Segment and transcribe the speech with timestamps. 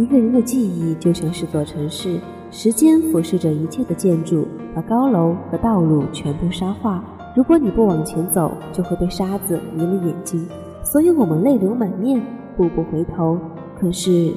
[0.00, 2.18] 一个人的记忆就像是座城市，
[2.50, 7.04] 时间俯视着一切的建筑，把高楼和道路全部沙化。
[7.36, 10.48] 如果你不往前走，就会被沙子迷了眼睛。
[10.82, 12.18] 所以我们泪流满面，
[12.56, 13.38] 步步回头，
[13.78, 14.32] 可是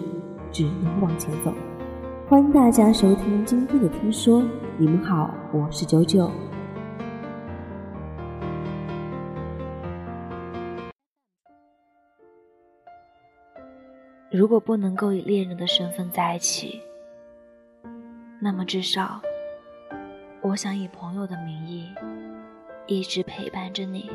[0.52, 1.54] 只能往前走。
[2.28, 4.44] 欢迎大家收听今天的听说，
[4.78, 6.30] 你们好，我是九九。
[14.34, 16.82] 如果不能够以恋人的身份在一起，
[18.42, 19.22] 那么至少，
[20.42, 21.88] 我想以朋友的名义，
[22.88, 24.10] 一直陪伴着你。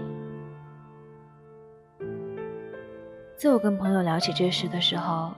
[3.37, 5.31] 在我跟朋友聊起这事的时候，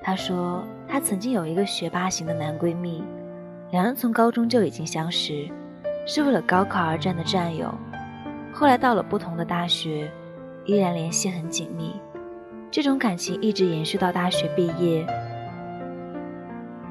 [0.00, 3.02] 他说他曾经有一个学霸型的男闺蜜，
[3.72, 5.50] 两人从高中就已经相识，
[6.06, 7.74] 是为了高考而战的战友，
[8.52, 10.08] 后来到了不同的大学，
[10.64, 11.92] 依然联系很紧密。
[12.70, 15.06] 这种感情一直延续到大学毕业。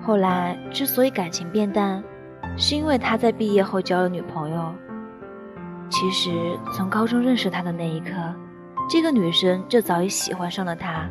[0.02, 2.04] 后来之所以感情变淡，
[2.58, 4.74] 是因为他在毕业后交了女朋友。
[5.90, 6.32] 其实
[6.74, 8.12] 从高中认识他的那一刻，
[8.90, 11.08] 这个女生就早已喜欢上了他。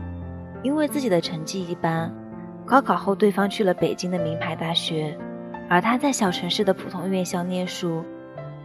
[0.62, 2.12] 因为自己的成绩一般，
[2.64, 5.16] 高考后对方去了北京的名牌大学，
[5.68, 8.02] 而他在小城市的普通院校念书。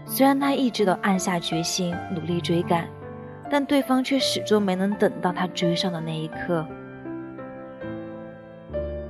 [0.06, 2.88] 虽然他一直都暗下决心努力追赶。
[3.50, 6.66] 但对方却始终没能等到他追上的那一刻。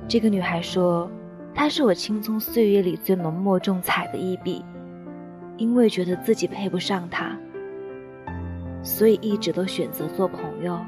[0.08, 1.10] 这个女孩说
[1.54, 4.64] ：“她是我青葱岁月里最浓墨重彩的一笔，
[5.56, 7.36] 因为觉得自己配不上他，
[8.82, 10.80] 所以一直都选择做朋友。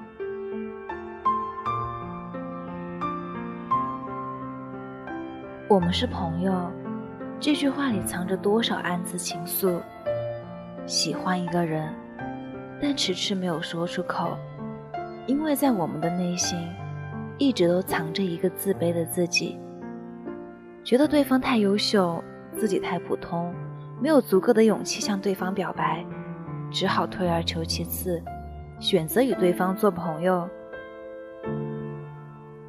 [5.68, 6.72] 我们是朋友，
[7.38, 9.80] 这句话里藏着多少暗自情愫？
[10.84, 11.94] 喜欢一个人。”
[12.84, 14.36] 但迟迟没有说出口，
[15.28, 16.58] 因为在我们的内心，
[17.38, 19.56] 一直都藏着一个自卑的自己，
[20.82, 22.20] 觉得对方太优秀，
[22.56, 23.54] 自己太普通，
[24.00, 26.04] 没有足够的勇气向对方表白，
[26.72, 28.20] 只好退而求其次，
[28.80, 30.50] 选择与对方做朋友。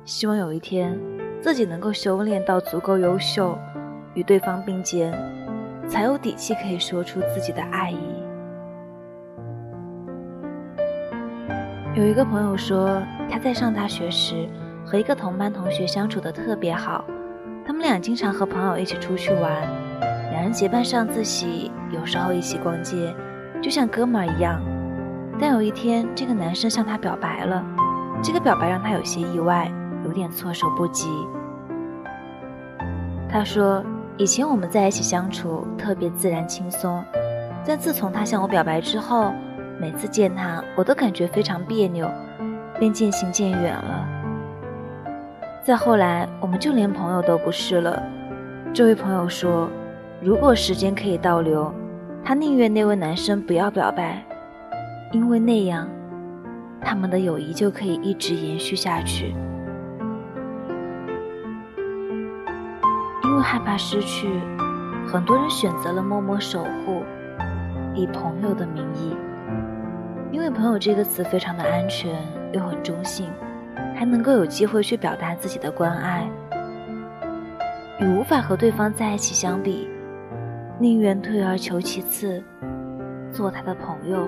[0.05, 0.95] 希望有一天，
[1.41, 3.57] 自己能够修炼到足够优秀，
[4.13, 5.11] 与对方并肩，
[5.87, 8.12] 才有底气可以说出自己的爱意。
[11.95, 14.49] 有一个朋友说，他在上大学时
[14.83, 17.05] 和一个同班同学相处的特别好，
[17.63, 19.51] 他们俩经常和朋友一起出去玩，
[20.31, 23.13] 两人结伴上自习，有时候一起逛街，
[23.61, 24.59] 就像哥们儿一样。
[25.39, 27.63] 但有一天，这个男生向他表白了，
[28.23, 29.71] 这个表白让他有些意外，
[30.03, 31.07] 有点措手不及。
[33.29, 33.85] 他说，
[34.17, 37.03] 以前我们在一起相处特别自然轻松，
[37.63, 39.31] 但自从他向我表白之后。
[39.83, 42.09] 每次见他，我都感觉非常别扭，
[42.79, 44.07] 便渐行渐远了。
[45.61, 48.01] 再后来，我们就连朋友都不是了。
[48.73, 49.69] 这位朋友说，
[50.21, 51.69] 如果时间可以倒流，
[52.23, 54.23] 他宁愿那位男生不要表白，
[55.11, 55.85] 因为那样，
[56.79, 59.35] 他们的友谊就可以一直延续下去。
[63.21, 64.29] 因为害怕失去，
[65.05, 67.03] 很多人选择了默默守护，
[67.93, 69.13] 以朋友的名义。
[70.33, 72.11] 因为“朋友”这个词非常的安全，
[72.53, 73.31] 又很中性，
[73.95, 76.27] 还能够有机会去表达自己的关爱。
[77.99, 79.87] 与无法和对方在一起相比，
[80.79, 82.43] 宁愿退而求其次，
[83.31, 84.27] 做他的朋友。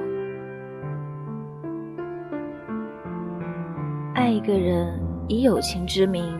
[4.14, 4.88] 爱一个人
[5.28, 6.40] 以友情之名，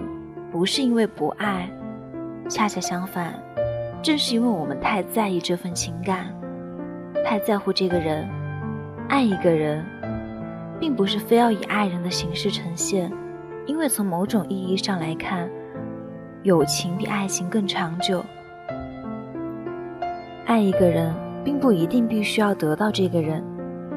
[0.52, 1.68] 不是因为不爱，
[2.48, 3.34] 恰恰相反，
[4.04, 6.28] 正是因为我们太在意这份情感，
[7.26, 8.30] 太在乎这个人。
[9.08, 9.86] 爱一个人，
[10.80, 13.12] 并不是非要以爱人的形式呈现，
[13.66, 15.50] 因为从某种意义上来看，
[16.44, 18.24] 友情比爱情更长久。
[20.46, 21.14] 爱一个人，
[21.44, 23.44] 并不一定必须要得到这个人，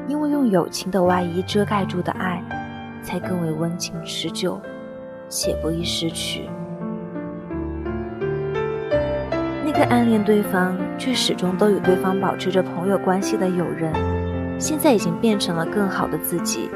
[0.07, 2.41] 因为用友情的外衣遮盖住的爱，
[3.01, 4.61] 才更为温情持久，
[5.27, 6.47] 且不易失去。
[9.65, 14.18] 那个暗恋对方却始终都与对方保持着朋友关系的友人。
[14.59, 16.69] 现在已经变成了更好的自己。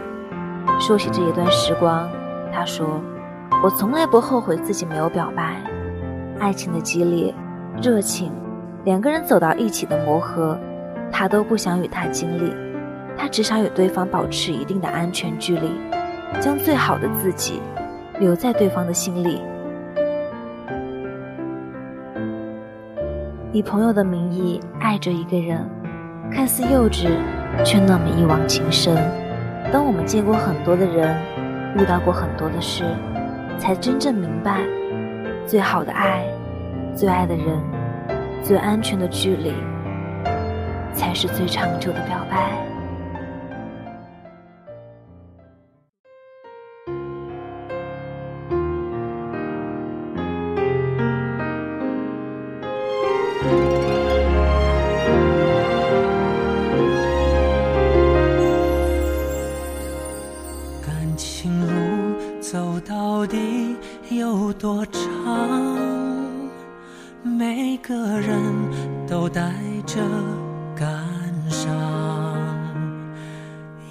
[0.79, 2.09] 说起这一段时光，
[2.51, 3.01] 他说
[3.61, 5.61] ：“我从来不后悔自己没有表白。
[6.39, 7.35] 爱情的激烈、
[7.81, 8.31] 热情，
[8.85, 10.57] 两个人走到一起的磨合，
[11.11, 12.55] 他都不想与他经历。
[13.17, 15.69] 他只想与对方保持一定的安全距离，
[16.39, 17.61] 将最好的自己
[18.17, 19.41] 留在对方的心里。
[23.51, 25.69] 以朋友的名义爱着一个人，
[26.31, 27.09] 看似幼稚。”
[27.63, 28.95] 却那么一往情深。
[29.71, 31.17] 当我们见过很多的人，
[31.77, 32.83] 遇到过很多的事，
[33.57, 34.59] 才真正明白，
[35.45, 36.25] 最好的爱，
[36.95, 37.45] 最爱的人，
[38.41, 39.53] 最安全的距离，
[40.93, 42.72] 才是最长久的表白。
[64.09, 65.01] 有多长？
[67.23, 68.41] 每个人
[69.07, 69.53] 都带
[69.85, 70.01] 着
[70.75, 70.89] 感
[71.49, 71.71] 伤，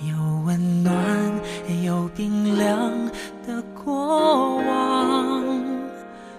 [0.07, 0.15] 有
[0.45, 0.95] 温暖，
[1.83, 2.91] 有冰凉
[3.47, 5.43] 的过往，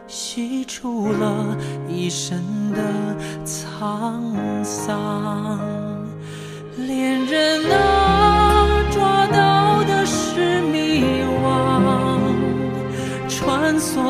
[0.08, 1.58] 洗出了
[1.90, 2.82] 一身的
[3.46, 5.60] 沧桑。
[6.78, 7.76] 恋人啊，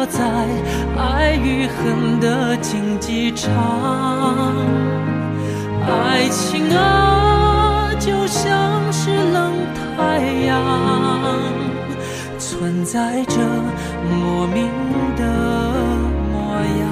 [0.05, 0.19] 在
[0.97, 3.51] 爱与恨的竞技场，
[5.87, 9.53] 爱情啊，就像是冷
[9.97, 10.61] 太阳，
[12.37, 13.37] 存在着
[14.09, 14.67] 莫名
[15.15, 15.23] 的
[16.31, 16.83] 模样。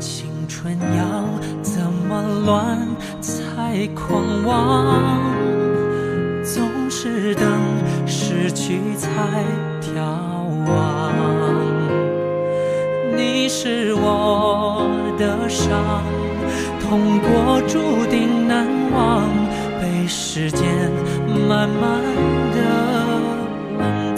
[0.00, 1.02] 青春要
[1.62, 2.76] 怎么乱
[3.20, 5.22] 才狂妄？
[6.42, 7.46] 总是等
[8.06, 9.08] 失去才。
[9.80, 10.37] 眺
[10.68, 11.12] 望，
[13.16, 14.86] 你是我
[15.18, 16.02] 的伤，
[16.80, 19.28] 痛过注定难忘，
[19.80, 20.90] 被时间
[21.48, 22.02] 慢慢
[22.52, 22.58] 的
[23.78, 24.16] 冷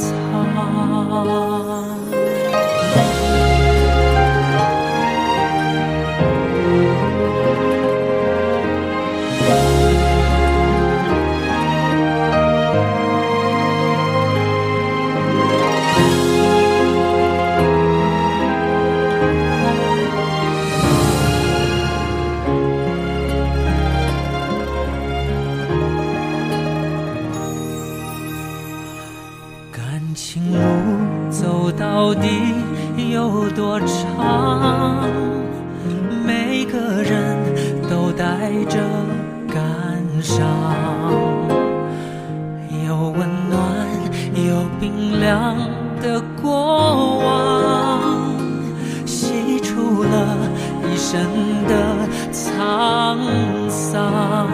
[38.40, 38.80] 带着
[39.52, 39.62] 感
[40.22, 40.40] 伤，
[42.86, 43.60] 有温暖，
[44.34, 45.54] 有冰凉
[46.00, 48.32] 的过往，
[49.04, 50.38] 洗出了
[50.90, 51.20] 一身
[51.68, 51.72] 的
[52.32, 54.48] 沧桑。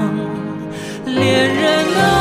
[1.04, 1.64] 恋人
[1.96, 2.15] 啊，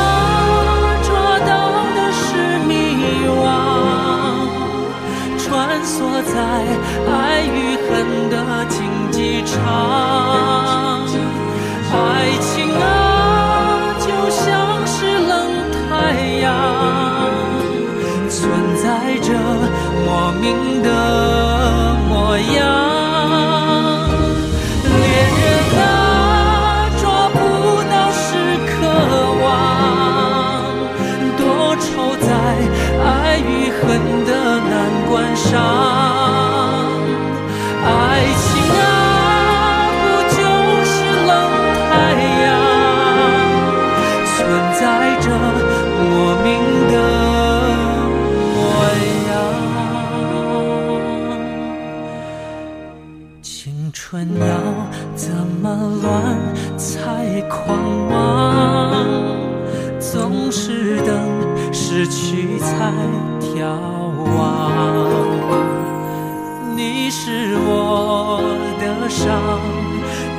[53.86, 54.46] 青春要
[55.14, 55.30] 怎
[55.62, 55.70] 么
[56.02, 56.36] 乱
[56.76, 57.78] 才狂
[58.08, 59.06] 妄？
[60.00, 61.14] 总是等
[61.72, 62.92] 失去才
[63.38, 63.62] 眺。
[64.36, 64.72] 望，
[66.76, 68.42] 你是我
[68.80, 69.40] 的伤，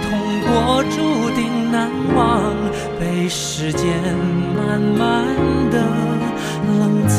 [0.03, 0.11] 痛
[0.41, 2.53] 过注定难忘，
[2.99, 3.87] 被时间
[4.57, 5.25] 慢慢
[5.71, 5.79] 的
[6.77, 7.17] 冷藏。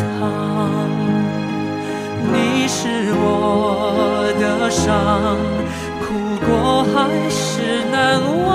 [2.31, 5.39] 你是我的伤，
[6.51, 6.55] 我
[6.93, 6.97] 还
[7.31, 7.97] 是难
[8.47, 8.49] 忘。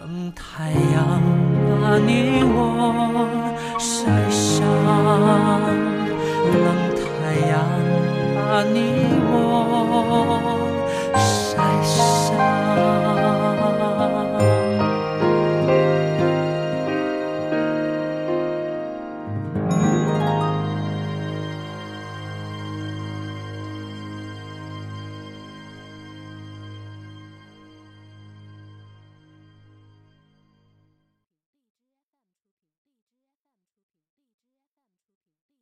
[0.00, 0.02] 冷
[0.34, 0.96] 太阳
[1.80, 2.10] 把你
[2.44, 2.52] 我。
[3.78, 3.86] 晒
[4.30, 4.66] 伤，
[6.52, 6.66] 冷
[6.98, 7.00] 太
[7.48, 7.52] 阳
[8.34, 8.76] 把你
[9.30, 9.32] 我。